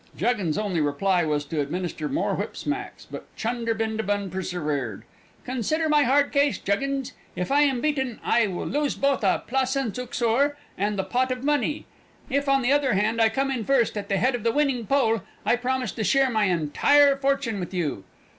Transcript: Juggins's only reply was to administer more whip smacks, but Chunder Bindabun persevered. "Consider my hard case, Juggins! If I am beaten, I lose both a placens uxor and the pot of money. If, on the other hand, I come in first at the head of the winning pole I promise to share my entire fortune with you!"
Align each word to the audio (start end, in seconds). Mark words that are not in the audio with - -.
Juggins's 0.17 0.57
only 0.57 0.81
reply 0.81 1.23
was 1.23 1.45
to 1.45 1.61
administer 1.61 2.09
more 2.09 2.33
whip 2.33 2.57
smacks, 2.57 3.05
but 3.05 3.27
Chunder 3.35 3.75
Bindabun 3.75 4.31
persevered. 4.31 5.03
"Consider 5.45 5.87
my 5.89 6.01
hard 6.05 6.31
case, 6.31 6.57
Juggins! 6.57 7.13
If 7.35 7.51
I 7.51 7.61
am 7.61 7.81
beaten, 7.81 8.19
I 8.23 8.47
lose 8.47 8.95
both 8.95 9.23
a 9.23 9.43
placens 9.47 9.99
uxor 9.99 10.55
and 10.75 10.97
the 10.97 11.03
pot 11.03 11.31
of 11.31 11.43
money. 11.43 11.85
If, 12.31 12.49
on 12.49 12.63
the 12.63 12.71
other 12.71 12.93
hand, 12.93 13.21
I 13.21 13.29
come 13.29 13.51
in 13.51 13.63
first 13.63 13.95
at 13.95 14.09
the 14.09 14.17
head 14.17 14.33
of 14.33 14.41
the 14.41 14.51
winning 14.51 14.87
pole 14.87 15.21
I 15.45 15.55
promise 15.55 15.91
to 15.91 16.03
share 16.03 16.31
my 16.31 16.45
entire 16.45 17.15
fortune 17.15 17.59
with 17.59 17.71
you!" 17.71 18.03